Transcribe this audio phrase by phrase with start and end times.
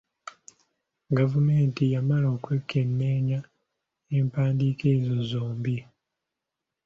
[1.17, 3.39] Gavumenti yamala okwekenneenya
[4.17, 5.77] empandiika ezo zombi.